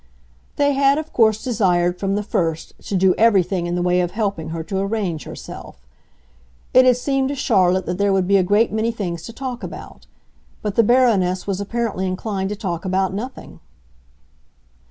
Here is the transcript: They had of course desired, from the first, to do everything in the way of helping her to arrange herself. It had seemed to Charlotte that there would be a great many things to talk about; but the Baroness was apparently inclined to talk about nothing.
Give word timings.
They 0.55 0.73
had 0.73 0.97
of 0.97 1.13
course 1.13 1.43
desired, 1.43 1.99
from 1.99 2.15
the 2.15 2.23
first, 2.23 2.73
to 2.87 2.95
do 2.95 3.13
everything 3.19 3.67
in 3.67 3.75
the 3.75 3.83
way 3.83 4.01
of 4.01 4.09
helping 4.09 4.49
her 4.49 4.63
to 4.63 4.79
arrange 4.79 5.25
herself. 5.25 5.85
It 6.73 6.85
had 6.85 6.97
seemed 6.97 7.29
to 7.29 7.35
Charlotte 7.35 7.85
that 7.85 7.99
there 7.99 8.11
would 8.11 8.27
be 8.27 8.37
a 8.37 8.41
great 8.43 8.71
many 8.73 8.91
things 8.91 9.21
to 9.25 9.31
talk 9.31 9.61
about; 9.61 10.07
but 10.63 10.73
the 10.73 10.81
Baroness 10.81 11.45
was 11.45 11.61
apparently 11.61 12.07
inclined 12.07 12.49
to 12.49 12.55
talk 12.55 12.83
about 12.83 13.13
nothing. 13.13 13.59